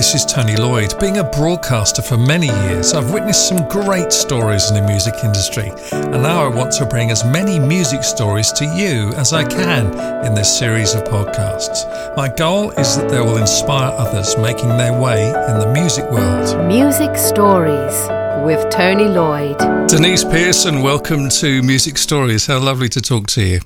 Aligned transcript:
this 0.00 0.14
is 0.14 0.24
Tony 0.24 0.56
Lloyd. 0.56 0.98
Being 0.98 1.18
a 1.18 1.24
broadcaster 1.24 2.00
for 2.00 2.16
many 2.16 2.46
years, 2.46 2.94
I've 2.94 3.12
witnessed 3.12 3.46
some 3.46 3.68
great 3.68 4.14
stories 4.14 4.70
in 4.70 4.74
the 4.74 4.80
music 4.80 5.12
industry, 5.22 5.70
and 5.92 6.22
now 6.22 6.42
I 6.42 6.48
want 6.48 6.72
to 6.78 6.86
bring 6.86 7.10
as 7.10 7.22
many 7.22 7.58
music 7.58 8.02
stories 8.02 8.50
to 8.52 8.64
you 8.64 9.12
as 9.18 9.34
I 9.34 9.44
can 9.44 9.88
in 10.24 10.32
this 10.32 10.58
series 10.58 10.94
of 10.94 11.04
podcasts. 11.04 11.84
My 12.16 12.34
goal 12.34 12.70
is 12.70 12.96
that 12.96 13.10
they 13.10 13.20
will 13.20 13.36
inspire 13.36 13.92
others 13.92 14.38
making 14.38 14.70
their 14.70 14.98
way 14.98 15.26
in 15.26 15.58
the 15.58 15.70
music 15.70 16.10
world. 16.10 16.66
Music 16.66 17.14
Stories 17.14 18.08
with 18.42 18.70
Tony 18.70 19.04
Lloyd. 19.04 19.58
Deniece 19.86 20.24
Pearson, 20.24 20.80
welcome 20.80 21.28
to 21.40 21.62
Music 21.62 21.98
Stories. 21.98 22.46
How 22.46 22.58
lovely 22.58 22.88
to 22.88 23.02
talk 23.02 23.26
to 23.26 23.44
you. 23.44 23.60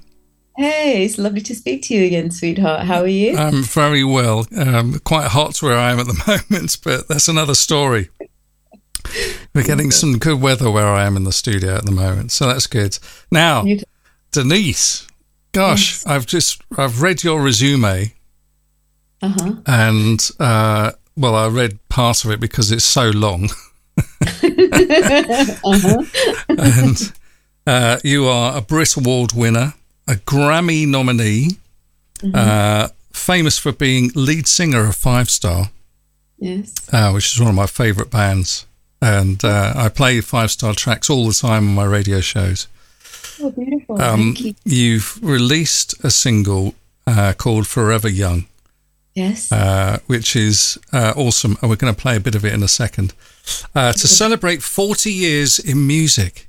Hey, 0.57 1.05
it's 1.05 1.19
lovely 1.19 1.41
to 1.41 1.55
speak 1.55 1.83
to 1.85 1.95
you 1.95 2.07
again, 2.07 2.31
sweetheart. 2.31 2.87
How 2.87 3.01
are 3.01 3.09
you? 3.09 3.37
I'm 3.37 3.65
very 3.65 4.05
well. 4.05 4.47
Um, 4.57 5.01
quite 5.01 5.29
hot 5.29 5.61
where 5.61 5.77
I 5.77 5.91
am 5.91 5.99
at 5.99 6.07
the 6.07 6.45
moment, 6.51 6.77
but 6.85 7.09
that's 7.09 7.27
another 7.27 7.55
story. 7.55 8.09
We're 9.53 9.65
getting 9.65 9.91
some 9.91 10.19
good 10.19 10.41
weather 10.41 10.71
where 10.71 10.87
I 10.87 11.07
am 11.07 11.17
in 11.17 11.25
the 11.25 11.33
studio 11.33 11.75
at 11.75 11.85
the 11.85 11.91
moment, 11.91 12.31
so 12.31 12.47
that's 12.47 12.69
good. 12.69 12.97
Now, 13.33 13.65
Deniece, 14.31 15.09
gosh, 15.53 15.95
yes. 15.95 16.07
I've 16.07 16.27
just 16.27 16.63
I've 16.79 17.03
read 17.03 17.25
your 17.25 17.43
resume, 17.43 18.15
uh-huh. 19.23 19.55
and 19.67 20.31
uh, 20.39 20.93
well, 21.17 21.35
I 21.35 21.49
read 21.49 21.81
part 21.89 22.25
of 22.25 22.31
it 22.31 22.39
because 22.39 22.71
it's 22.71 22.85
so 22.85 23.11
long. 23.11 23.49
uh-huh. 23.99 26.05
and 26.49 27.13
uh, 27.67 27.99
you 28.05 28.27
are 28.27 28.57
a 28.57 28.61
Brit 28.61 28.97
Award 28.97 29.33
winner 29.33 29.75
a 30.07 30.15
Grammy 30.15 30.87
nominee, 30.87 31.59
mm-hmm. 32.19 32.35
uh, 32.35 32.89
famous 33.13 33.59
for 33.59 33.73
being 33.73 34.11
lead 34.15 34.47
singer 34.47 34.87
of 34.89 34.97
Five 34.97 35.31
Star. 35.31 35.71
Yes. 36.39 36.75
Uh, 36.93 37.13
which 37.13 37.33
is 37.33 37.41
one 37.41 37.49
of 37.49 37.55
my 37.55 37.67
favourite 37.67 38.11
bands. 38.11 38.67
And 39.01 39.45
uh, 39.45 39.73
I 39.77 39.89
play 39.89 40.21
Five 40.21 40.51
Star 40.51 40.75
tracks 40.75 41.09
all 41.09 41.27
the 41.27 41.35
time 41.35 41.69
on 41.69 41.75
my 41.75 41.85
radio 41.85 42.21
shows. 42.21 42.69
Oh, 43.41 43.51
beautiful. 43.51 44.01
Um, 44.01 44.35
Thank 44.35 44.57
you. 44.65 44.99
have 44.99 45.23
released 45.23 45.95
a 46.05 46.11
single 46.11 46.75
uh, 47.07 47.33
called 47.37 47.67
Forever 47.67 48.09
Young. 48.09 48.47
Yes. 49.15 49.53
Uh, 49.53 49.99
which 50.07 50.35
is 50.35 50.79
uh, 50.93 51.13
awesome. 51.17 51.57
And 51.61 51.71
we're 51.71 51.77
going 51.77 51.95
to 51.95 52.01
play 52.01 52.17
a 52.17 52.21
bit 52.21 52.35
of 52.35 52.45
it 52.45 52.53
in 52.53 52.63
a 52.63 52.69
second. 52.69 53.15
to 53.75 53.93
celebrate 53.97 54.63
40 54.63 55.13
years 55.13 55.59
in 55.59 55.87
music. 55.87 56.49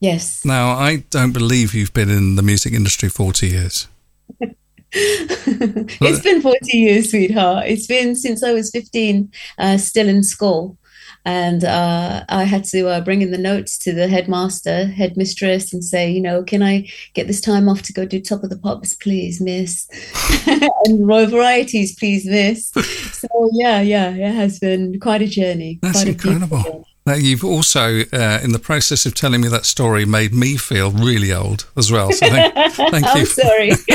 Yes. 0.00 0.44
Now, 0.44 0.70
I 0.70 1.04
don't 1.10 1.32
believe 1.32 1.74
you've 1.74 1.94
been 1.94 2.10
in 2.10 2.36
the 2.36 2.42
music 2.42 2.72
industry 2.72 3.08
40 3.08 3.48
years. 3.48 3.88
it's 4.92 6.22
been 6.22 6.42
40 6.42 6.76
years, 6.76 7.10
sweetheart. 7.10 7.66
It's 7.66 7.86
been 7.86 8.14
since 8.14 8.42
I 8.42 8.52
was 8.52 8.70
15, 8.70 9.32
uh, 9.58 9.78
still 9.78 10.08
in 10.08 10.22
school. 10.22 10.78
And 11.24 11.64
uh, 11.64 12.24
I 12.28 12.44
had 12.44 12.62
to 12.66 12.86
uh, 12.86 13.00
bring 13.00 13.20
in 13.20 13.32
the 13.32 13.38
notes 13.38 13.78
to 13.78 13.92
the 13.92 14.06
headmaster, 14.06 14.86
headmistress, 14.86 15.72
and 15.72 15.82
say, 15.82 16.08
you 16.08 16.20
know, 16.20 16.44
can 16.44 16.62
I 16.62 16.88
get 17.14 17.26
this 17.26 17.40
time 17.40 17.68
off 17.68 17.82
to 17.82 17.92
go 17.92 18.06
do 18.06 18.20
Top 18.20 18.44
of 18.44 18.50
the 18.50 18.56
Pops, 18.56 18.94
please, 18.94 19.40
miss? 19.40 19.88
and 20.46 21.06
Royal 21.06 21.26
Varieties, 21.26 21.96
please, 21.96 22.26
miss. 22.26 22.68
so, 23.12 23.50
yeah, 23.54 23.80
yeah, 23.80 24.10
it 24.10 24.34
has 24.36 24.60
been 24.60 25.00
quite 25.00 25.20
a 25.20 25.26
journey. 25.26 25.80
That's 25.82 26.04
incredible. 26.04 26.86
Now, 27.06 27.14
you've 27.14 27.44
also, 27.44 28.00
uh, 28.12 28.40
in 28.42 28.50
the 28.50 28.58
process 28.58 29.06
of 29.06 29.14
telling 29.14 29.40
me 29.40 29.48
that 29.48 29.64
story, 29.64 30.04
made 30.04 30.34
me 30.34 30.56
feel 30.56 30.90
really 30.90 31.32
old 31.32 31.66
as 31.76 31.92
well. 31.92 32.10
So 32.10 32.26
thank, 32.28 32.54
thank 32.74 33.04
you. 33.04 33.20
I'm 33.20 33.26
sorry. 33.26 33.70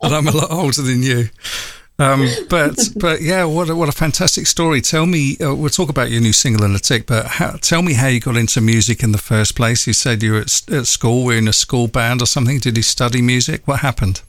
but 0.00 0.12
I'm 0.12 0.26
a 0.26 0.32
lot 0.32 0.50
older 0.50 0.82
than 0.82 1.02
you. 1.02 1.28
Um, 1.98 2.28
but 2.50 2.90
but 2.96 3.22
yeah, 3.22 3.44
what 3.44 3.70
a, 3.70 3.76
what 3.76 3.88
a 3.88 3.92
fantastic 3.92 4.46
story. 4.46 4.82
Tell 4.82 5.06
me, 5.06 5.36
uh, 5.38 5.54
we'll 5.54 5.70
talk 5.70 5.88
about 5.88 6.10
your 6.10 6.20
new 6.20 6.32
single 6.32 6.66
in 6.66 6.74
a 6.74 6.78
tick. 6.78 7.06
But 7.06 7.26
how, 7.26 7.52
tell 7.52 7.80
me 7.80 7.94
how 7.94 8.08
you 8.08 8.20
got 8.20 8.36
into 8.36 8.60
music 8.60 9.02
in 9.02 9.12
the 9.12 9.18
first 9.18 9.56
place. 9.56 9.86
You 9.86 9.92
said 9.92 10.22
you 10.22 10.32
were 10.32 10.40
at, 10.40 10.62
at 10.70 10.86
school, 10.86 11.24
were 11.24 11.36
in 11.36 11.48
a 11.48 11.54
school 11.54 11.88
band 11.88 12.20
or 12.20 12.26
something. 12.26 12.58
Did 12.58 12.76
you 12.76 12.82
study 12.82 13.22
music? 13.22 13.66
What 13.66 13.80
happened? 13.80 14.20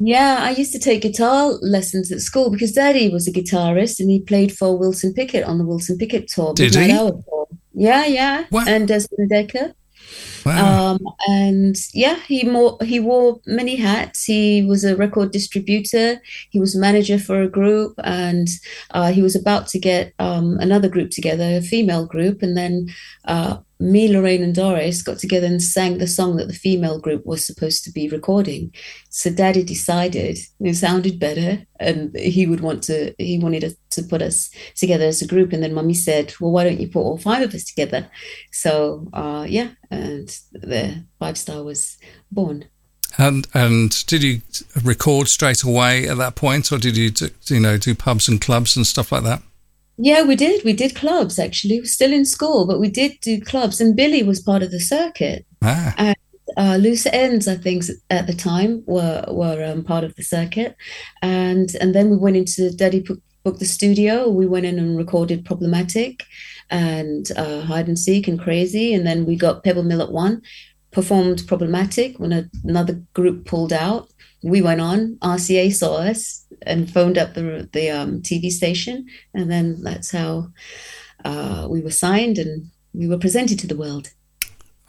Yeah, 0.00 0.38
I 0.40 0.50
used 0.50 0.72
to 0.72 0.80
take 0.80 1.02
guitar 1.02 1.52
lessons 1.60 2.10
at 2.10 2.20
school 2.20 2.50
because 2.50 2.72
Daddy 2.72 3.08
was 3.08 3.28
a 3.28 3.32
guitarist 3.32 4.00
and 4.00 4.10
he 4.10 4.20
played 4.20 4.50
for 4.50 4.76
Wilson 4.76 5.14
Pickett 5.14 5.44
on 5.44 5.58
the 5.58 5.64
Wilson 5.64 5.96
Pickett 5.96 6.26
tour. 6.26 6.54
Did 6.54 6.74
he? 6.74 6.90
Yeah, 7.74 8.04
yeah. 8.06 8.44
What? 8.50 8.68
And 8.68 8.88
Desmond 8.88 9.30
Dekker. 9.30 9.74
Wow. 10.44 10.94
Um, 10.94 10.98
and 11.28 11.76
yeah, 11.94 12.16
he 12.26 12.44
more 12.44 12.76
he 12.82 12.98
wore 12.98 13.40
many 13.46 13.76
hats. 13.76 14.24
He 14.24 14.64
was 14.64 14.84
a 14.84 14.96
record 14.96 15.30
distributor. 15.30 16.20
He 16.50 16.58
was 16.58 16.74
manager 16.74 17.18
for 17.18 17.42
a 17.42 17.48
group, 17.48 17.94
and 18.02 18.48
uh, 18.90 19.12
he 19.12 19.22
was 19.22 19.36
about 19.36 19.68
to 19.68 19.78
get 19.78 20.12
um, 20.18 20.58
another 20.58 20.88
group 20.88 21.10
together, 21.10 21.44
a 21.44 21.62
female 21.62 22.06
group, 22.06 22.42
and 22.42 22.56
then 22.56 22.88
uh, 23.26 23.58
me, 23.82 24.08
Lorraine, 24.08 24.42
and 24.42 24.54
Doris 24.54 25.02
got 25.02 25.18
together 25.18 25.46
and 25.46 25.62
sang 25.62 25.98
the 25.98 26.06
song 26.06 26.36
that 26.36 26.48
the 26.48 26.54
female 26.54 26.98
group 26.98 27.26
was 27.26 27.44
supposed 27.44 27.84
to 27.84 27.90
be 27.90 28.08
recording. 28.08 28.72
So 29.10 29.30
Daddy 29.30 29.64
decided 29.64 30.38
it 30.60 30.74
sounded 30.74 31.18
better, 31.18 31.66
and 31.80 32.16
he 32.16 32.46
would 32.46 32.60
want 32.60 32.82
to. 32.84 33.14
He 33.18 33.38
wanted 33.38 33.64
us 33.64 33.74
to 33.90 34.02
put 34.02 34.22
us 34.22 34.50
together 34.76 35.06
as 35.06 35.20
a 35.20 35.26
group. 35.26 35.52
And 35.52 35.62
then 35.62 35.74
Mummy 35.74 35.94
said, 35.94 36.32
"Well, 36.40 36.52
why 36.52 36.64
don't 36.64 36.80
you 36.80 36.88
put 36.88 37.00
all 37.00 37.18
five 37.18 37.42
of 37.42 37.54
us 37.54 37.64
together?" 37.64 38.08
So 38.52 39.08
uh, 39.12 39.46
yeah, 39.48 39.70
and 39.90 40.28
the 40.52 41.04
Five 41.18 41.36
Star 41.36 41.62
was 41.64 41.98
born. 42.30 42.66
And 43.18 43.46
and 43.52 44.06
did 44.06 44.22
you 44.22 44.40
record 44.82 45.28
straight 45.28 45.62
away 45.62 46.08
at 46.08 46.16
that 46.18 46.34
point, 46.34 46.72
or 46.72 46.78
did 46.78 46.96
you 46.96 47.10
do, 47.10 47.30
you 47.46 47.60
know 47.60 47.76
do 47.76 47.94
pubs 47.94 48.28
and 48.28 48.40
clubs 48.40 48.76
and 48.76 48.86
stuff 48.86 49.12
like 49.12 49.24
that? 49.24 49.42
Yeah, 49.98 50.22
we 50.22 50.36
did. 50.36 50.64
We 50.64 50.72
did 50.72 50.94
clubs 50.94 51.38
actually. 51.38 51.80
We 51.80 51.86
still 51.86 52.12
in 52.12 52.24
school, 52.24 52.66
but 52.66 52.80
we 52.80 52.88
did 52.88 53.20
do 53.20 53.40
clubs. 53.40 53.80
And 53.80 53.96
Billy 53.96 54.22
was 54.22 54.40
part 54.40 54.62
of 54.62 54.70
the 54.70 54.80
circuit. 54.80 55.46
Ah. 55.62 55.94
And 55.98 56.16
uh, 56.56 56.76
Loose 56.76 57.06
Ends, 57.06 57.46
I 57.48 57.56
think, 57.56 57.84
at 58.10 58.26
the 58.26 58.34
time 58.34 58.82
were 58.86 59.24
were 59.28 59.64
um, 59.64 59.84
part 59.84 60.04
of 60.04 60.14
the 60.16 60.22
circuit. 60.22 60.76
And 61.20 61.74
and 61.80 61.94
then 61.94 62.10
we 62.10 62.16
went 62.16 62.36
into 62.36 62.70
Daddy 62.70 63.04
booked 63.44 63.58
the 63.58 63.66
studio. 63.66 64.28
We 64.28 64.46
went 64.46 64.66
in 64.66 64.78
and 64.78 64.96
recorded 64.96 65.44
Problematic 65.44 66.24
and 66.70 67.30
uh, 67.36 67.62
Hide 67.62 67.88
and 67.88 67.98
Seek 67.98 68.28
and 68.28 68.40
Crazy. 68.40 68.94
And 68.94 69.06
then 69.06 69.26
we 69.26 69.36
got 69.36 69.64
Pebble 69.64 69.82
Mill 69.82 70.02
at 70.02 70.12
one, 70.12 70.42
performed 70.90 71.44
Problematic 71.46 72.18
when 72.18 72.32
a, 72.32 72.44
another 72.64 73.02
group 73.14 73.46
pulled 73.46 73.72
out. 73.72 74.08
We 74.42 74.62
went 74.62 74.80
on. 74.80 75.18
RCA 75.22 75.72
saw 75.72 75.96
us 75.96 76.41
and 76.66 76.90
phoned 76.90 77.18
up 77.18 77.34
the 77.34 77.68
the 77.72 77.90
um, 77.90 78.22
TV 78.22 78.50
station, 78.50 79.06
and 79.34 79.50
then 79.50 79.82
that's 79.82 80.10
how 80.10 80.48
uh, 81.24 81.66
we 81.70 81.80
were 81.80 81.90
signed 81.90 82.38
and 82.38 82.70
we 82.94 83.06
were 83.08 83.18
presented 83.18 83.58
to 83.60 83.66
the 83.66 83.76
world. 83.76 84.10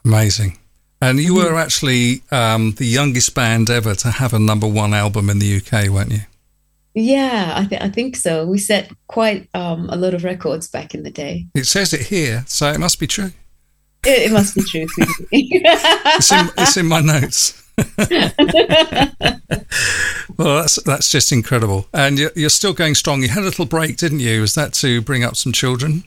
Amazing. 0.05 0.57
And 1.01 1.19
you 1.19 1.35
were 1.35 1.55
actually 1.55 2.23
um, 2.31 2.71
the 2.77 2.85
youngest 2.85 3.35
band 3.35 3.69
ever 3.69 3.93
to 3.95 4.09
have 4.09 4.33
a 4.33 4.39
number 4.39 4.67
one 4.67 4.93
album 4.93 5.29
in 5.29 5.39
the 5.39 5.57
UK, 5.57 5.89
weren't 5.89 6.11
you? 6.11 6.21
Yeah, 6.93 7.53
I, 7.55 7.65
th- 7.65 7.81
I 7.81 7.89
think 7.89 8.15
so. 8.15 8.45
We 8.45 8.57
set 8.57 8.91
quite 9.07 9.49
um, 9.53 9.89
a 9.89 9.95
lot 9.95 10.13
of 10.13 10.23
records 10.23 10.69
back 10.69 10.93
in 10.93 11.03
the 11.03 11.11
day. 11.11 11.47
It 11.55 11.65
says 11.65 11.93
it 11.93 12.01
here, 12.01 12.45
so 12.47 12.71
it 12.71 12.79
must 12.79 12.99
be 12.99 13.07
true. 13.07 13.31
It, 14.05 14.29
it 14.29 14.31
must 14.31 14.55
be 14.55 14.63
true. 14.63 14.85
it's, 15.31 16.31
in, 16.31 16.49
it's 16.57 16.77
in 16.77 16.85
my 16.85 17.01
notes. 17.01 17.62
well, 20.37 20.61
that's 20.61 20.81
that's 20.83 21.09
just 21.09 21.31
incredible, 21.31 21.87
and 21.93 22.19
you're, 22.19 22.31
you're 22.35 22.49
still 22.49 22.73
going 22.73 22.95
strong. 22.95 23.21
You 23.21 23.29
had 23.29 23.43
a 23.43 23.45
little 23.45 23.65
break, 23.65 23.97
didn't 23.97 24.19
you? 24.19 24.41
Was 24.41 24.55
that 24.55 24.73
to 24.75 25.01
bring 25.01 25.23
up 25.23 25.35
some 25.35 25.51
children? 25.51 26.03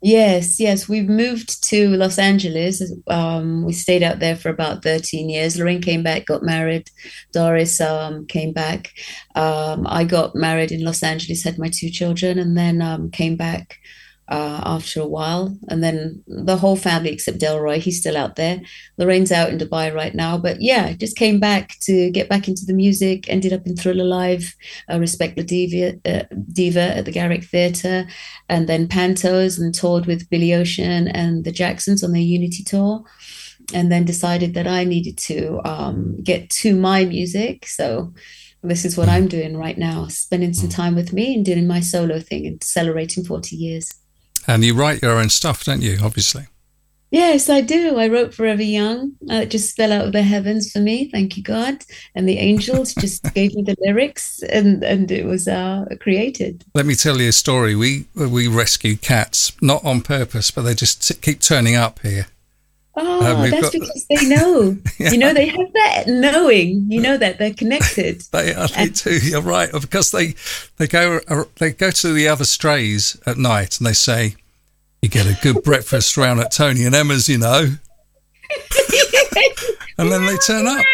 Yes, 0.00 0.60
yes. 0.60 0.88
We've 0.88 1.08
moved 1.08 1.64
to 1.70 1.88
Los 1.96 2.18
Angeles. 2.18 2.80
Um, 3.08 3.64
we 3.64 3.72
stayed 3.72 4.04
out 4.04 4.20
there 4.20 4.36
for 4.36 4.48
about 4.48 4.84
13 4.84 5.28
years. 5.28 5.58
Lorraine 5.58 5.82
came 5.82 6.04
back, 6.04 6.26
got 6.26 6.44
married. 6.44 6.88
Doris 7.32 7.80
um, 7.80 8.24
came 8.26 8.52
back. 8.52 8.92
Um, 9.34 9.88
I 9.88 10.04
got 10.04 10.36
married 10.36 10.70
in 10.70 10.84
Los 10.84 11.02
Angeles, 11.02 11.42
had 11.42 11.58
my 11.58 11.68
two 11.68 11.90
children, 11.90 12.38
and 12.38 12.56
then 12.56 12.80
um, 12.80 13.10
came 13.10 13.36
back 13.36 13.78
uh, 14.28 14.60
after 14.64 15.00
a 15.00 15.06
while. 15.06 15.56
And 15.68 15.82
then 15.82 16.22
the 16.26 16.56
whole 16.56 16.76
family, 16.76 17.10
except 17.10 17.38
Delroy, 17.38 17.78
he's 17.78 17.98
still 18.00 18.16
out 18.16 18.36
there. 18.36 18.60
Lorraine's 18.98 19.32
out 19.32 19.50
in 19.50 19.58
Dubai 19.58 19.94
right 19.94 20.14
now. 20.14 20.36
But 20.36 20.60
yeah, 20.60 20.92
just 20.92 21.16
came 21.16 21.40
back 21.40 21.78
to 21.80 22.10
get 22.10 22.28
back 22.28 22.46
into 22.46 22.66
the 22.66 22.74
music, 22.74 23.28
ended 23.28 23.52
up 23.52 23.66
in 23.66 23.76
Thriller 23.76 24.04
Live, 24.04 24.54
uh, 24.90 24.98
Respect 24.98 25.36
the 25.36 25.44
Diva, 25.44 25.98
uh, 26.04 26.24
Diva 26.52 26.96
at 26.98 27.06
the 27.06 27.12
Garrick 27.12 27.44
Theatre, 27.44 28.06
and 28.48 28.68
then 28.68 28.86
Pantos 28.86 29.58
and 29.58 29.74
toured 29.74 30.06
with 30.06 30.28
Billy 30.28 30.52
Ocean 30.52 31.08
and 31.08 31.44
the 31.44 31.52
Jacksons 31.52 32.04
on 32.04 32.12
their 32.12 32.20
Unity 32.20 32.62
tour. 32.62 33.04
And 33.74 33.92
then 33.92 34.04
decided 34.04 34.54
that 34.54 34.66
I 34.66 34.84
needed 34.84 35.18
to 35.18 35.60
um, 35.64 36.16
get 36.22 36.48
to 36.50 36.74
my 36.74 37.04
music. 37.04 37.66
So 37.66 38.14
this 38.62 38.84
is 38.84 38.96
what 38.96 39.08
I'm 39.08 39.28
doing 39.28 39.56
right 39.56 39.76
now, 39.76 40.08
spending 40.08 40.54
some 40.54 40.70
time 40.70 40.94
with 40.94 41.12
me 41.12 41.34
and 41.34 41.44
doing 41.44 41.66
my 41.66 41.80
solo 41.80 42.18
thing 42.18 42.46
and 42.46 42.62
celebrating 42.64 43.24
40 43.24 43.56
years. 43.56 43.92
And 44.48 44.64
you 44.64 44.74
write 44.74 45.02
your 45.02 45.18
own 45.18 45.28
stuff, 45.28 45.64
don't 45.64 45.82
you? 45.82 45.98
Obviously. 46.02 46.46
Yes, 47.10 47.48
I 47.48 47.60
do. 47.62 47.98
I 47.98 48.08
wrote 48.08 48.34
Forever 48.34 48.62
Young. 48.62 49.12
Uh, 49.30 49.36
it 49.36 49.50
just 49.50 49.76
fell 49.76 49.92
out 49.92 50.06
of 50.06 50.12
the 50.12 50.22
heavens 50.22 50.70
for 50.70 50.78
me. 50.78 51.10
Thank 51.10 51.36
you, 51.36 51.42
God. 51.42 51.84
And 52.14 52.28
the 52.28 52.38
angels 52.38 52.94
just 52.94 53.22
gave 53.34 53.54
me 53.54 53.62
the 53.62 53.76
lyrics, 53.80 54.42
and 54.42 54.82
and 54.82 55.10
it 55.10 55.24
was 55.24 55.48
uh, 55.48 55.86
created. 56.00 56.64
Let 56.74 56.86
me 56.86 56.94
tell 56.94 57.18
you 57.20 57.28
a 57.28 57.32
story. 57.32 57.74
We 57.74 58.06
we 58.14 58.48
rescue 58.48 58.96
cats 58.96 59.52
not 59.62 59.84
on 59.84 60.02
purpose, 60.02 60.50
but 60.50 60.62
they 60.62 60.74
just 60.74 61.22
keep 61.22 61.40
turning 61.40 61.76
up 61.76 62.00
here. 62.00 62.26
Oh, 63.00 63.20
uh, 63.20 63.48
that's 63.48 63.62
got, 63.62 63.72
because 63.72 64.06
they 64.08 64.28
know. 64.28 64.76
yeah. 64.98 65.10
You 65.18 65.18
know, 65.18 65.32
they 65.32 65.46
have 65.46 65.72
that 65.72 66.04
knowing. 66.06 66.90
You 66.90 67.00
know 67.00 67.16
that 67.16 67.38
they're 67.38 67.54
connected. 67.54 68.20
they 68.32 68.54
are. 68.54 68.68
They 68.68 68.88
do. 68.88 69.18
You're 69.18 69.40
right. 69.40 69.70
Because 69.72 70.10
they 70.10 70.34
they 70.76 70.86
go 70.86 71.20
uh, 71.28 71.44
they 71.56 71.72
go 71.72 71.90
to 71.90 72.12
the 72.12 72.28
other 72.28 72.44
strays 72.44 73.16
at 73.26 73.38
night 73.38 73.78
and 73.78 73.86
they 73.86 73.92
say 73.92 74.34
you 75.02 75.08
get 75.08 75.26
a 75.26 75.38
good 75.42 75.62
breakfast 75.62 76.16
round 76.16 76.40
at 76.40 76.50
Tony 76.50 76.84
and 76.84 76.94
Emma's, 76.94 77.28
you 77.28 77.38
know. 77.38 77.60
and 79.98 80.10
then 80.10 80.26
they 80.26 80.36
turn 80.38 80.66
up. 80.66 80.84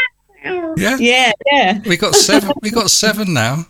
Yeah. 0.77 0.97
Yeah, 0.99 1.33
yeah. 1.51 1.81
We 1.87 1.97
got 1.97 2.15
seven 2.15 2.53
we 2.61 2.71
got 2.71 2.91
seven 2.91 3.33
now. 3.33 3.67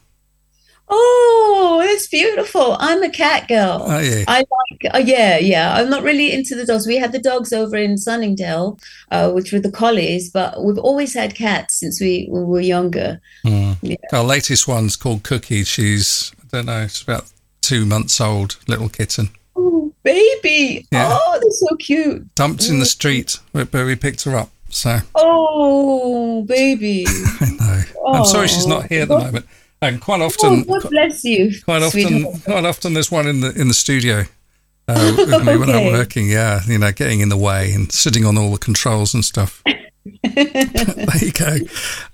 Oh, 0.89 1.83
that's 1.85 2.07
beautiful. 2.09 2.77
I'm 2.79 3.03
a 3.03 3.11
cat 3.11 3.49
girl. 3.49 3.85
Oh, 3.87 3.99
yeah. 3.99 4.25
I 4.29 4.39
like, 4.39 4.95
uh, 4.95 4.99
yeah, 4.99 5.39
yeah. 5.39 5.75
I'm 5.75 5.89
not 5.89 6.03
really 6.03 6.33
into 6.33 6.55
the 6.55 6.67
dogs. 6.67 6.87
We 6.87 6.97
had 6.97 7.13
the 7.13 7.19
dogs 7.19 7.53
over 7.53 7.77
in 7.77 7.97
Sunningdale, 7.97 8.79
uh, 9.11 9.31
which 9.33 9.53
were 9.53 9.61
the 9.61 9.71
collies, 9.71 10.31
but 10.31 10.63
we've 10.63 10.79
always 10.79 11.15
had 11.15 11.35
cats 11.35 11.81
since 11.81 12.01
we, 12.01 12.29
we 12.31 12.45
were 12.45 12.61
younger. 12.61 13.21
Mm. 13.47 13.79
Yeah. 13.83 13.97
Our 14.13 14.25
latest 14.25 14.69
one's 14.69 14.97
called 14.97 15.23
Cookie. 15.23 15.65
She's, 15.65 16.33
I 16.43 16.47
don't 16.57 16.67
know, 16.67 16.83
it's 16.83 17.03
about 17.03 17.25
two 17.63 17.87
months 17.87 18.21
old, 18.21 18.59
little 18.69 18.91
kitten 18.91 19.31
Oh, 19.57 19.93
baby. 20.03 20.87
Yeah. 20.91 21.09
Oh, 21.11 21.39
they're 21.41 21.51
so 21.51 21.77
cute. 21.77 22.35
Dumped 22.35 22.69
in 22.69 22.79
the 22.79 22.87
street 22.87 23.39
but 23.53 23.73
we 23.73 23.97
picked 23.97 24.25
her 24.25 24.37
up. 24.37 24.51
So. 24.69 24.99
Oh, 25.15 26.43
baby. 26.43 27.07
I 27.41 27.51
know. 27.59 27.83
Oh. 27.99 28.15
I'm 28.15 28.25
sorry 28.25 28.49
she's 28.49 28.67
not 28.67 28.87
here 28.87 29.03
at 29.03 29.09
the 29.09 29.19
moment. 29.19 29.47
And 29.83 30.01
quite 30.01 30.21
often, 30.21 30.65
oh, 30.69 30.81
God 30.81 30.91
bless 30.91 31.25
you. 31.25 31.53
Quite 31.65 31.83
often, 31.83 32.41
quite 32.41 32.65
often, 32.65 32.95
there's 32.95 33.11
one 33.11 33.27
in 33.27 33.41
the 33.41 33.53
in 33.53 33.69
the 33.69 33.75
studio 33.75 34.25
uh, 34.89 35.15
with 35.19 35.29
me 35.29 35.37
okay. 35.37 35.57
when 35.57 35.71
I'm 35.71 35.93
working. 35.93 36.29
Yeah, 36.29 36.61
you 36.67 36.79
know, 36.79 36.93
getting 36.93 37.21
in 37.21 37.29
the 37.29 37.37
way 37.37 37.73
and 37.73 37.93
sitting 37.93 38.25
on 38.25 38.39
all 38.39 38.53
the 38.53 38.59
controls 38.59 39.15
and 39.15 39.25
stuff. 39.25 39.63
there 40.23 41.17
you 41.19 41.33
go. 41.33 41.57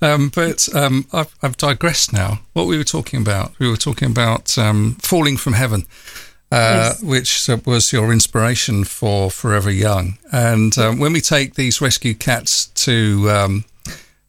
Um, 0.00 0.30
but 0.34 0.68
um, 0.74 1.06
I've, 1.12 1.34
I've, 1.42 1.56
digressed 1.56 2.12
now. 2.12 2.40
What 2.52 2.66
we 2.66 2.78
were 2.78 2.84
talking 2.84 3.20
about? 3.20 3.58
We 3.58 3.68
were 3.68 3.76
talking 3.76 4.08
about 4.08 4.56
um, 4.56 4.96
falling 5.00 5.36
from 5.36 5.54
heaven 5.54 5.86
uh, 6.52 6.94
yes. 7.00 7.02
which 7.02 7.48
was 7.64 7.92
your 7.92 8.12
inspiration 8.12 8.84
for 8.84 9.30
Forever 9.30 9.70
Young. 9.70 10.18
And 10.32 10.76
um, 10.78 10.98
when 10.98 11.12
we 11.12 11.20
take 11.20 11.54
these 11.54 11.80
rescue 11.80 12.14
cats 12.14 12.66
to 12.66 13.30
um, 13.30 13.64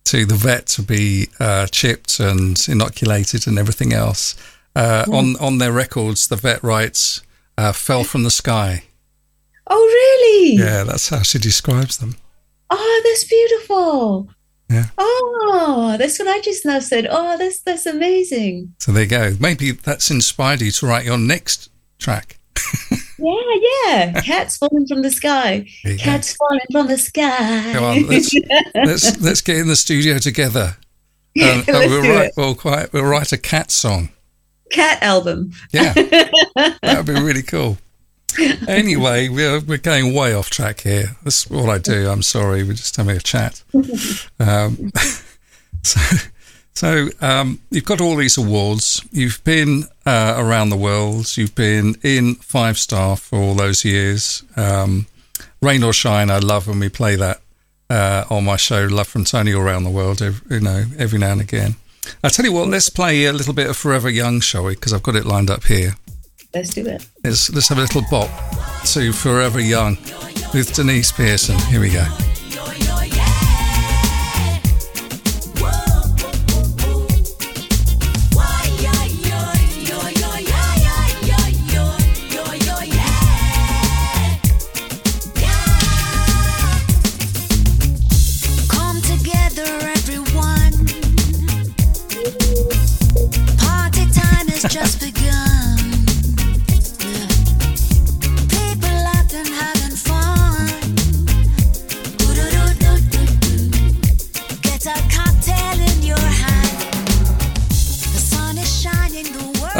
to 0.06 0.25
the 0.25 0.36
vet 0.36 0.65
to 0.68 0.81
be 0.81 1.27
uh, 1.39 1.68
chipped 1.68 2.19
and 2.19 2.57
inoculated 2.68 3.48
and 3.48 3.57
everything 3.57 3.94
else, 3.94 4.36
uh, 4.75 5.06
mm. 5.06 5.13
on 5.13 5.36
on 5.38 5.57
their 5.57 5.71
records, 5.71 6.27
the 6.27 6.36
vet 6.36 6.63
writes, 6.63 7.21
uh, 7.57 7.71
"Fell 7.71 8.03
from 8.03 8.24
the 8.24 8.31
sky." 8.31 8.83
Oh, 9.68 9.77
really? 9.77 10.57
Yeah, 10.57 10.83
that's 10.83 11.09
how 11.09 11.21
she 11.21 11.39
describes 11.39 11.98
them. 11.98 12.15
Oh, 12.69 13.01
that's 13.06 13.24
beautiful. 13.24 14.30
Yeah. 14.69 14.86
Oh, 14.98 15.95
that's 15.98 16.18
what 16.19 16.27
I 16.27 16.39
just 16.39 16.65
now 16.65 16.80
said. 16.80 17.07
Oh, 17.09 17.38
that's 17.38 17.62
that's 17.62 17.86
amazing. 17.86 18.74
So 18.80 18.92
there 18.92 19.03
you 19.03 19.09
go. 19.09 19.36
Maybe 19.39 19.71
that's 19.71 20.09
inspired 20.09 20.62
you 20.62 20.71
to 20.71 20.88
write 20.88 21.06
your 21.06 21.18
next 21.18 21.69
track. 22.00 22.38
Yeah, 23.21 23.85
yeah. 23.85 24.21
Cats 24.25 24.57
falling 24.57 24.88
from 24.88 25.01
the 25.01 25.12
sky. 25.12 25.68
Cats 25.97 26.35
go. 26.35 26.45
falling 26.45 26.65
from 26.71 26.88
the 26.88 26.97
sky. 26.97 27.73
Come 27.73 27.83
on, 27.83 28.07
let's, 28.07 28.33
let's, 28.75 29.21
let's 29.21 29.41
get 29.41 29.57
in 29.57 29.68
the 29.68 29.75
studio 29.75 30.18
together. 30.18 30.77
Um, 31.41 31.63
we'll, 31.68 32.01
write, 32.01 32.31
we'll, 32.35 32.56
quite, 32.56 32.91
we'll 32.91 33.06
write 33.06 33.31
a 33.31 33.38
cat 33.38 33.71
song. 33.71 34.09
Cat 34.71 35.01
album. 35.01 35.51
Yeah, 35.71 35.94
that 36.56 36.79
would 36.83 37.06
be 37.06 37.13
really 37.13 37.44
cool. 37.44 37.77
Anyway, 38.68 39.27
we're 39.27 39.59
we're 39.59 39.77
going 39.77 40.13
way 40.13 40.33
off 40.33 40.50
track 40.50 40.81
here. 40.81 41.17
That's 41.24 41.50
what 41.50 41.67
I 41.67 41.77
do. 41.77 42.09
I'm 42.09 42.21
sorry. 42.21 42.63
We're 42.63 42.74
just 42.74 42.95
having 42.95 43.17
a 43.17 43.19
chat. 43.19 43.62
Um, 44.39 44.91
so 45.83 46.00
so 46.81 47.10
um, 47.22 47.60
you've 47.69 47.86
got 47.86 48.01
all 48.01 48.16
these 48.16 48.39
awards. 48.39 49.06
You've 49.12 49.44
been 49.44 49.83
uh, 50.04 50.33
around 50.36 50.72
the 50.72 50.75
world. 50.75 51.38
You've 51.38 51.54
been 51.54 51.95
in 52.01 52.33
five 52.33 52.80
star 52.80 53.18
for 53.18 53.38
all 53.38 53.54
those 53.54 53.86
years. 53.86 54.42
Um, 54.56 55.06
Rain 55.62 55.83
or 55.83 55.94
shine, 55.94 56.31
I 56.31 56.39
love 56.39 56.68
when 56.68 56.80
we 56.80 56.89
play 56.89 57.16
that 57.18 57.39
uh, 57.92 58.25
on 58.31 58.45
my 58.45 58.56
show. 58.56 58.88
Love 58.88 59.07
from 59.07 59.25
Tony 59.25 59.51
around 59.51 59.83
the 59.83 59.92
world. 59.92 60.24
Every, 60.24 60.57
you 60.57 60.63
know, 60.63 60.86
every 60.98 61.19
now 61.19 61.33
and 61.33 61.42
again. 61.42 61.75
I 62.24 62.30
tell 62.30 62.45
you 62.45 62.51
what, 62.51 62.68
let's 62.68 62.89
play 62.89 63.25
a 63.25 63.34
little 63.34 63.54
bit 63.54 63.69
of 63.69 63.77
Forever 63.77 64.10
Young, 64.10 64.39
shall 64.39 64.63
we? 64.63 64.74
Because 64.74 64.92
I've 64.92 65.04
got 65.04 65.16
it 65.16 65.25
lined 65.25 65.51
up 65.51 65.66
here. 65.66 65.94
Let's 66.51 66.74
do 66.74 66.84
it. 66.88 67.07
Let's 67.24 67.51
let's 67.51 67.68
have 67.68 67.77
a 67.77 67.81
little 67.81 68.01
bop 68.10 68.31
to 68.86 69.13
Forever 69.13 69.60
Young 69.60 69.98
with 70.51 70.74
Deniece 70.74 71.12
Pearson. 71.12 71.60
Here 71.69 71.80
we 71.80 71.92
go. 71.92 72.07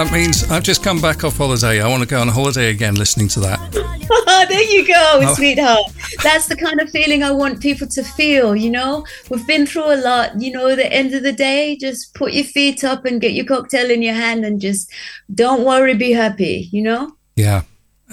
That 0.04 0.12
means 0.12 0.50
I've 0.50 0.64
just 0.64 0.84
come 0.84 1.00
back 1.00 1.24
off 1.24 1.38
holiday. 1.38 1.80
I 1.80 1.88
want 1.88 2.02
to 2.02 2.10
go 2.10 2.20
on 2.20 2.28
holiday 2.28 2.72
again 2.72 2.96
listening 2.96 3.28
to 3.30 3.40
that. 3.42 3.72
there 4.50 4.64
you 4.64 4.88
go, 4.88 5.20
oh. 5.22 5.34
sweetheart. 5.36 6.01
That's 6.24 6.48
the 6.48 6.56
kind 6.56 6.80
of 6.80 6.90
feeling 6.90 7.24
I 7.24 7.32
want 7.32 7.62
people 7.62 7.88
to 7.88 8.04
feel, 8.04 8.56
you 8.56 8.70
know? 8.70 9.06
We've 9.30 9.46
been 9.48 9.66
through 9.66 9.94
a 9.94 10.00
lot, 10.02 10.40
you 10.40 10.52
know, 10.52 10.76
the 10.76 10.92
end 10.92 11.14
of 11.14 11.24
the 11.24 11.32
day, 11.32 11.76
just 11.78 12.14
put 12.14 12.34
your 12.34 12.44
feet 12.44 12.84
up 12.84 13.06
and 13.06 13.20
get 13.20 13.34
your 13.34 13.46
cocktail 13.46 13.90
in 13.90 14.02
your 14.02 14.14
hand 14.14 14.46
and 14.46 14.62
just 14.62 14.92
don't 15.34 15.66
worry, 15.66 15.96
be 15.96 16.12
happy, 16.12 16.70
you 16.72 16.84
know? 16.84 17.16
Yeah. 17.36 17.64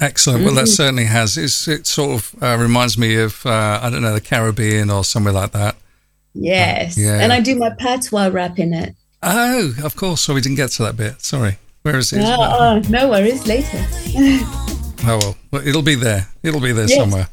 Excellent. 0.01 0.45
Well, 0.45 0.55
that 0.55 0.65
mm-hmm. 0.65 0.71
certainly 0.71 1.05
has. 1.05 1.37
It's, 1.37 1.67
it 1.67 1.87
sort 1.87 2.11
of 2.13 2.43
uh, 2.43 2.57
reminds 2.59 2.97
me 2.97 3.17
of, 3.17 3.45
uh, 3.45 3.81
I 3.83 3.91
don't 3.91 4.03
know, 4.03 4.15
the 4.15 4.21
Caribbean 4.21 4.91
or 4.91 5.05
somewhere 5.05 5.33
like 5.33 5.53
that. 5.53 5.77
Yes. 6.35 6.97
Uh, 6.97 7.03
yeah. 7.03 7.21
And 7.21 7.33
I 7.33 7.41
do 7.41 7.57
my 7.57 7.71
patois 7.71 8.29
rap 8.29 8.59
in 8.59 8.73
it. 8.73 8.95
Oh, 9.23 9.75
of 9.83 9.97
course. 9.97 10.21
So 10.21 10.35
we 10.35 10.41
didn't 10.41 10.57
get 10.57 10.71
to 10.73 10.85
that 10.85 10.97
bit. 10.97 11.21
Sorry. 11.21 11.59
Where 11.83 11.99
is 11.99 12.13
it? 12.13 12.23
Oh, 12.25 12.81
no 12.89 13.09
worries. 13.09 13.47
Later. 13.47 13.79
oh 15.05 15.35
well, 15.51 15.67
it'll 15.67 15.83
be 15.83 15.95
there. 15.95 16.29
It'll 16.43 16.61
be 16.61 16.73
there 16.73 16.89
yes. 16.89 16.99
somewhere. 16.99 17.29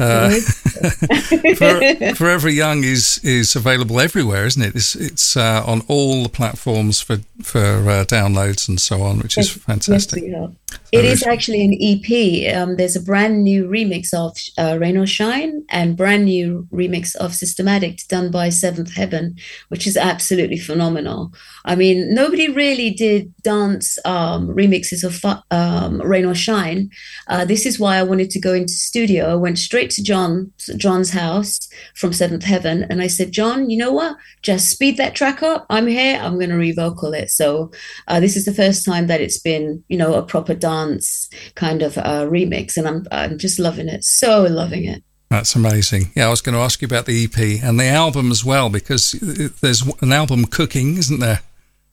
Uh, 0.00 0.30
for, 1.56 2.14
Forever 2.14 2.48
Young 2.48 2.84
is 2.84 3.18
is 3.24 3.56
available 3.56 3.98
everywhere, 3.98 4.46
isn't 4.46 4.62
it? 4.62 4.76
It's 4.76 4.94
it's 4.94 5.36
uh, 5.36 5.64
on 5.66 5.82
all 5.88 6.22
the 6.22 6.28
platforms 6.28 7.00
for 7.00 7.18
for 7.42 7.58
uh, 7.58 8.04
downloads 8.04 8.68
and 8.68 8.80
so 8.80 9.02
on, 9.02 9.18
which 9.18 9.36
is 9.36 9.50
fantastic. 9.50 10.22
Yes, 10.22 10.50
it 10.92 11.04
is 11.04 11.26
actually 11.26 11.64
an 11.64 11.76
EP. 11.80 12.54
Um, 12.54 12.76
there's 12.76 12.96
a 12.96 13.02
brand 13.02 13.44
new 13.44 13.66
remix 13.66 14.14
of 14.14 14.36
uh, 14.56 14.78
Rain 14.78 14.96
or 14.96 15.06
Shine 15.06 15.64
and 15.68 15.96
brand 15.96 16.24
new 16.24 16.66
remix 16.72 17.14
of 17.16 17.34
System 17.34 17.68
Addict 17.68 18.08
done 18.08 18.30
by 18.30 18.48
Seventh 18.48 18.94
Heaven, 18.94 19.36
which 19.68 19.86
is 19.86 19.96
absolutely 19.96 20.58
phenomenal. 20.58 21.32
I 21.64 21.74
mean, 21.74 22.14
nobody 22.14 22.48
really 22.48 22.90
did 22.90 23.34
dance 23.42 23.98
um, 24.04 24.48
remixes 24.48 25.04
of 25.04 25.42
um, 25.50 26.00
Rain 26.00 26.24
or 26.24 26.34
Shine. 26.34 26.90
Uh, 27.26 27.44
this 27.44 27.66
is 27.66 27.78
why 27.78 27.96
I 27.96 28.02
wanted 28.02 28.30
to 28.30 28.40
go 28.40 28.54
into 28.54 28.72
studio. 28.72 29.32
I 29.32 29.34
went 29.34 29.58
straight 29.58 29.87
to 29.90 30.02
John 30.02 30.52
John's 30.76 31.10
house 31.10 31.68
from 31.94 32.12
Seventh 32.12 32.44
Heaven, 32.44 32.84
and 32.90 33.02
I 33.02 33.06
said, 33.06 33.32
John, 33.32 33.70
you 33.70 33.78
know 33.78 33.92
what? 33.92 34.16
Just 34.42 34.70
speed 34.70 34.96
that 34.96 35.14
track 35.14 35.42
up. 35.42 35.66
I'm 35.70 35.86
here. 35.86 36.18
I'm 36.20 36.34
going 36.34 36.50
to 36.50 36.56
revocal 36.56 37.12
it. 37.14 37.30
So 37.30 37.70
uh, 38.06 38.20
this 38.20 38.36
is 38.36 38.44
the 38.44 38.54
first 38.54 38.84
time 38.84 39.06
that 39.06 39.20
it's 39.20 39.38
been, 39.38 39.82
you 39.88 39.96
know, 39.96 40.14
a 40.14 40.22
proper 40.22 40.54
dance 40.54 40.78
dance 40.98 41.30
kind 41.54 41.82
of 41.82 41.98
uh, 41.98 42.26
remix, 42.26 42.76
and 42.76 42.86
I'm 42.86 43.06
I'm 43.10 43.38
just 43.38 43.58
loving 43.58 43.88
it, 43.88 44.04
so 44.04 44.42
loving 44.42 44.84
it. 44.84 45.02
That's 45.30 45.54
amazing. 45.54 46.10
Yeah, 46.14 46.26
I 46.28 46.30
was 46.30 46.40
going 46.40 46.54
to 46.54 46.60
ask 46.60 46.80
you 46.80 46.86
about 46.86 47.04
the 47.04 47.24
EP 47.24 47.62
and 47.62 47.78
the 47.78 47.86
album 47.86 48.30
as 48.30 48.44
well, 48.44 48.70
because 48.70 49.12
there's 49.60 49.82
an 50.00 50.12
album 50.12 50.46
cooking, 50.46 50.96
isn't 50.96 51.20
there? 51.20 51.40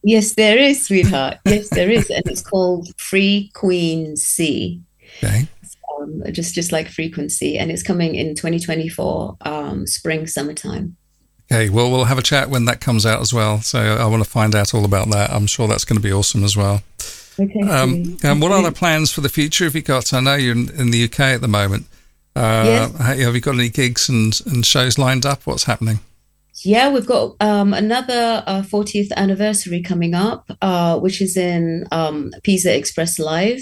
Yes, 0.03 0.35
there 0.35 0.57
is, 0.57 0.85
sweetheart. 0.85 1.37
yes, 1.45 1.69
there 1.69 1.89
is, 1.89 2.09
and 2.09 2.25
it's 2.27 2.41
called 2.41 2.89
Free 2.97 3.51
Queen 3.53 4.15
C. 4.15 4.81
Okay. 5.17 5.47
Um, 6.01 6.23
just 6.31 6.55
just 6.55 6.71
like 6.71 6.87
frequency, 6.89 7.57
and 7.57 7.71
it's 7.71 7.83
coming 7.83 8.15
in 8.15 8.35
2024, 8.35 9.37
um, 9.41 9.87
spring, 9.87 10.27
summertime. 10.27 10.95
Okay, 11.51 11.69
well, 11.69 11.91
we'll 11.91 12.05
have 12.05 12.17
a 12.17 12.23
chat 12.23 12.49
when 12.49 12.65
that 12.65 12.81
comes 12.81 13.05
out 13.05 13.21
as 13.21 13.33
well. 13.33 13.61
So 13.61 13.79
I 13.79 14.05
want 14.07 14.23
to 14.23 14.29
find 14.29 14.55
out 14.55 14.73
all 14.73 14.83
about 14.83 15.09
that. 15.11 15.31
I'm 15.31 15.45
sure 15.45 15.67
that's 15.67 15.85
going 15.85 15.97
to 15.97 16.03
be 16.03 16.11
awesome 16.11 16.43
as 16.43 16.57
well. 16.57 16.81
Okay. 17.39 17.61
Um, 17.61 18.17
and 18.23 18.41
what 18.41 18.51
other 18.51 18.71
plans 18.71 19.11
for 19.11 19.21
the 19.21 19.29
future 19.29 19.65
have 19.65 19.75
you 19.75 19.81
got? 19.81 20.13
I 20.13 20.21
know 20.21 20.35
you're 20.35 20.53
in, 20.55 20.69
in 20.71 20.91
the 20.91 21.03
UK 21.03 21.19
at 21.19 21.41
the 21.41 21.47
moment. 21.47 21.85
Uh, 22.35 22.63
yes. 22.65 22.97
Have 22.97 23.35
you 23.35 23.41
got 23.41 23.55
any 23.55 23.69
gigs 23.69 24.09
and, 24.09 24.39
and 24.45 24.65
shows 24.65 24.97
lined 24.97 25.25
up? 25.25 25.45
What's 25.45 25.65
happening? 25.65 25.99
Yeah, 26.63 26.89
we've 26.91 27.05
got 27.05 27.35
um, 27.41 27.73
another 27.73 28.43
uh, 28.47 28.61
40th 28.61 29.11
anniversary 29.17 29.81
coming 29.81 30.13
up, 30.13 30.49
uh, 30.61 30.97
which 30.99 31.21
is 31.21 31.35
in 31.35 31.85
um, 31.91 32.31
Pizza 32.43 32.75
Express 32.75 33.19
Live. 33.19 33.61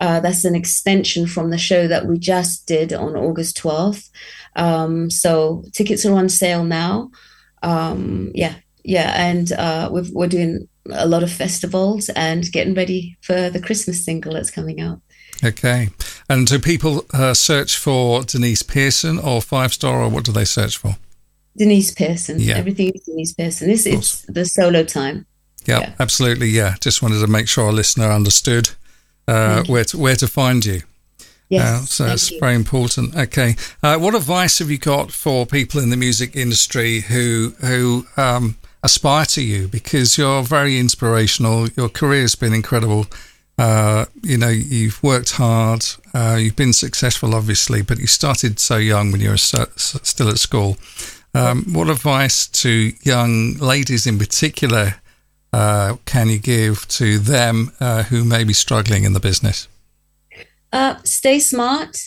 Uh, 0.00 0.20
that's 0.20 0.44
an 0.44 0.54
extension 0.54 1.26
from 1.26 1.50
the 1.50 1.58
show 1.58 1.88
that 1.88 2.06
we 2.06 2.18
just 2.18 2.66
did 2.66 2.92
on 2.92 3.16
August 3.16 3.56
12th. 3.56 4.10
Um, 4.54 5.10
so 5.10 5.64
tickets 5.72 6.04
are 6.04 6.14
on 6.14 6.28
sale 6.28 6.64
now. 6.64 7.10
Um, 7.62 8.32
yeah, 8.34 8.56
yeah, 8.84 9.14
and 9.16 9.50
uh, 9.52 9.88
we 9.90 10.24
are 10.24 10.28
doing 10.28 10.68
a 10.92 11.08
lot 11.08 11.22
of 11.22 11.32
festivals 11.32 12.10
and 12.10 12.50
getting 12.52 12.74
ready 12.74 13.16
for 13.22 13.48
the 13.50 13.60
Christmas 13.60 14.04
single 14.04 14.34
that's 14.34 14.50
coming 14.50 14.80
out. 14.80 15.00
Okay. 15.42 15.90
And 16.28 16.46
do 16.46 16.58
people 16.58 17.04
uh, 17.12 17.34
search 17.34 17.76
for 17.76 18.22
Deniece 18.22 18.62
Pearson 18.62 19.18
or 19.18 19.40
Five 19.40 19.72
Star, 19.72 20.02
or 20.02 20.08
what 20.08 20.24
do 20.24 20.32
they 20.32 20.44
search 20.44 20.76
for? 20.76 20.96
Deniece 21.56 21.94
Pearson. 21.94 22.40
Yeah. 22.40 22.56
Everything 22.56 22.90
is 22.94 23.02
Deniece 23.02 23.32
Pearson. 23.32 23.68
This 23.68 23.86
is 23.86 24.22
the 24.28 24.44
solo 24.44 24.84
time. 24.84 25.26
Yep, 25.66 25.80
yeah, 25.80 25.94
absolutely. 25.98 26.48
Yeah. 26.48 26.74
Just 26.80 27.02
wanted 27.02 27.20
to 27.20 27.26
make 27.26 27.48
sure 27.48 27.64
our 27.64 27.72
listener 27.72 28.10
understood 28.10 28.70
uh, 29.26 29.64
where, 29.64 29.84
to, 29.84 29.98
where 29.98 30.16
to 30.16 30.28
find 30.28 30.64
you. 30.64 30.82
Yes, 31.48 31.62
uh, 31.64 31.84
so 31.86 32.06
it's 32.06 32.28
very 32.40 32.56
important. 32.56 33.14
Okay, 33.14 33.54
uh, 33.80 33.98
what 33.98 34.16
advice 34.16 34.58
have 34.58 34.68
you 34.68 34.78
got 34.78 35.12
for 35.12 35.46
people 35.46 35.80
in 35.80 35.90
the 35.90 35.96
music 35.96 36.34
industry 36.34 37.00
who 37.02 37.54
who 37.60 38.04
um, 38.16 38.56
aspire 38.82 39.24
to 39.26 39.42
you? 39.42 39.68
Because 39.68 40.18
you're 40.18 40.42
very 40.42 40.76
inspirational. 40.76 41.68
Your 41.76 41.88
career's 41.88 42.34
been 42.34 42.52
incredible. 42.52 43.06
Uh, 43.58 44.06
you 44.22 44.36
know, 44.36 44.48
you've 44.48 45.02
worked 45.02 45.32
hard, 45.32 45.86
uh, 46.12 46.36
you've 46.38 46.56
been 46.56 46.74
successful, 46.74 47.34
obviously, 47.34 47.80
but 47.80 47.98
you 47.98 48.06
started 48.06 48.60
so 48.60 48.76
young 48.76 49.10
when 49.10 49.20
you 49.20 49.30
were 49.30 49.38
so, 49.38 49.66
still 49.76 50.28
at 50.28 50.38
school. 50.38 50.76
Um, 51.36 51.64
what 51.74 51.90
advice 51.90 52.46
to 52.48 52.92
young 53.02 53.54
ladies 53.58 54.06
in 54.06 54.18
particular 54.18 54.94
uh, 55.52 55.96
can 56.06 56.30
you 56.30 56.38
give 56.38 56.88
to 56.88 57.18
them 57.18 57.72
uh, 57.78 58.04
who 58.04 58.24
may 58.24 58.42
be 58.42 58.54
struggling 58.54 59.04
in 59.04 59.12
the 59.12 59.20
business? 59.20 59.68
Uh, 60.72 60.96
stay 61.04 61.38
smart, 61.38 61.98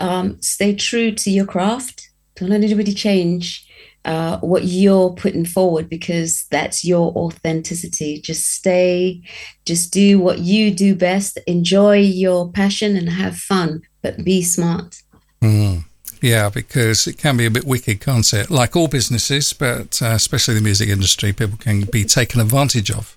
um, 0.00 0.40
stay 0.40 0.74
true 0.74 1.12
to 1.12 1.30
your 1.30 1.44
craft. 1.44 2.10
Don't 2.36 2.48
let 2.48 2.62
anybody 2.62 2.94
change 2.94 3.66
uh, 4.04 4.38
what 4.38 4.64
you're 4.64 5.10
putting 5.10 5.44
forward 5.44 5.88
because 5.88 6.46
that's 6.50 6.84
your 6.84 7.12
authenticity. 7.16 8.20
Just 8.20 8.50
stay, 8.50 9.22
just 9.64 9.92
do 9.92 10.18
what 10.18 10.40
you 10.40 10.70
do 10.70 10.94
best, 10.94 11.38
enjoy 11.46 11.98
your 11.98 12.50
passion 12.50 12.96
and 12.96 13.08
have 13.08 13.36
fun, 13.36 13.82
but 14.02 14.24
be 14.24 14.42
smart. 14.42 15.02
Mm. 15.42 15.83
Yeah, 16.24 16.48
because 16.48 17.06
it 17.06 17.18
can 17.18 17.36
be 17.36 17.44
a 17.44 17.50
bit 17.50 17.66
wicked, 17.66 18.00
can't 18.00 18.32
it? 18.32 18.50
Like 18.50 18.74
all 18.74 18.88
businesses, 18.88 19.52
but 19.52 20.00
uh, 20.00 20.06
especially 20.06 20.54
the 20.54 20.62
music 20.62 20.88
industry, 20.88 21.34
people 21.34 21.58
can 21.58 21.82
be 21.82 22.02
taken 22.02 22.40
advantage 22.40 22.90
of. 22.90 23.14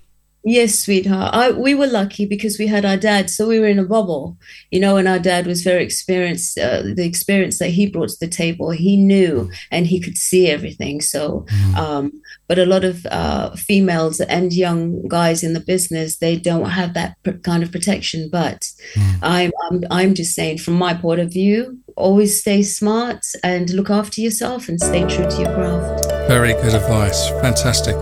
Yes, 0.50 0.80
sweetheart. 0.80 1.36
I, 1.36 1.52
we 1.52 1.76
were 1.76 1.88
lucky 1.88 2.26
because 2.26 2.58
we 2.58 2.68
had 2.68 2.86
our 2.86 2.96
dad, 2.96 3.30
so 3.30 3.50
we 3.50 3.60
were 3.60 3.68
in 3.68 3.80
a 3.80 3.84
bubble, 3.84 4.38
you 4.72 4.80
know. 4.80 4.96
And 4.96 5.06
our 5.06 5.20
dad 5.20 5.46
was 5.46 5.62
very 5.62 5.84
experienced. 5.84 6.58
Uh, 6.58 6.84
the 6.96 7.06
experience 7.06 7.60
that 7.60 7.72
he 7.72 7.86
brought 7.86 8.08
to 8.08 8.16
the 8.22 8.30
table, 8.30 8.70
he 8.70 8.96
knew 8.96 9.52
and 9.72 9.88
he 9.88 10.00
could 10.00 10.18
see 10.18 10.48
everything. 10.48 11.02
So, 11.02 11.46
mm. 11.50 11.76
um, 11.76 12.14
but 12.48 12.58
a 12.58 12.66
lot 12.66 12.86
of 12.86 13.06
uh, 13.08 13.58
females 13.58 14.22
and 14.22 14.54
young 14.54 15.06
guys 15.10 15.44
in 15.44 15.52
the 15.52 15.60
business, 15.60 16.20
they 16.20 16.38
don't 16.38 16.70
have 16.70 16.94
that 16.94 17.18
kind 17.44 17.62
of 17.62 17.74
protection. 17.74 18.30
But 18.32 18.72
mm. 18.94 19.20
I'm, 19.22 19.52
I'm, 19.70 19.84
I'm 19.92 20.16
just 20.16 20.34
saying, 20.34 20.60
from 20.60 20.76
my 20.76 20.94
point 20.94 21.20
of 21.20 21.30
view, 21.30 21.78
always 21.98 22.40
stay 22.40 22.64
smart 22.64 23.26
and 23.44 23.70
look 23.72 23.90
after 23.90 24.22
yourself 24.22 24.70
and 24.70 24.80
stay 24.80 25.02
true 25.02 25.30
to 25.30 25.42
your 25.42 25.54
craft. 25.54 26.17
Very 26.28 26.54
good 26.54 26.74
advice. 26.76 27.30
Fantastic. 27.42 27.96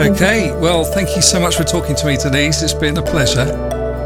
Okay, 0.00 0.56
well, 0.58 0.84
thank 0.84 1.14
you 1.14 1.22
so 1.22 1.38
much 1.38 1.56
for 1.56 1.64
talking 1.64 1.94
to 1.96 2.06
me, 2.06 2.16
Deniece. 2.16 2.62
It's 2.62 2.72
been 2.72 2.96
a 2.96 3.02
pleasure. 3.02 3.44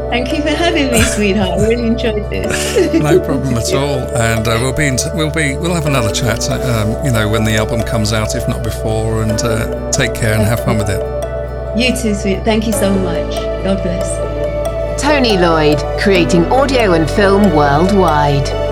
Thank 0.09 0.31
you 0.33 0.41
for 0.41 0.49
having 0.49 0.91
me, 0.91 1.01
sweetheart. 1.01 1.59
I 1.59 1.67
really 1.69 1.87
enjoyed 1.87 2.29
this. 2.29 2.93
no 2.93 3.19
problem 3.19 3.55
at 3.55 3.73
all. 3.73 3.99
And 4.15 4.47
uh, 4.47 4.59
we'll 4.61 4.75
be 4.75 4.85
in 4.87 4.97
t- 4.97 5.09
we'll 5.13 5.31
be 5.31 5.55
we'll 5.57 5.73
have 5.73 5.87
another 5.87 6.11
chat. 6.13 6.47
Um, 6.49 7.03
you 7.05 7.11
know, 7.11 7.27
when 7.29 7.45
the 7.45 7.55
album 7.55 7.81
comes 7.81 8.13
out, 8.13 8.35
if 8.35 8.47
not 8.47 8.63
before. 8.63 9.23
And 9.23 9.31
uh, 9.41 9.89
take 9.91 10.13
care 10.13 10.33
and 10.33 10.43
have 10.43 10.63
fun 10.65 10.77
with 10.77 10.89
it. 10.89 11.01
You 11.79 11.95
too, 11.99 12.13
sweet. 12.13 12.43
Thank 12.43 12.67
you 12.67 12.73
so 12.73 12.93
much. 12.93 13.33
God 13.63 13.81
bless. 13.81 15.01
Tony 15.01 15.37
Lloyd, 15.37 15.79
creating 15.99 16.45
audio 16.45 16.93
and 16.93 17.09
film 17.09 17.55
worldwide. 17.55 18.62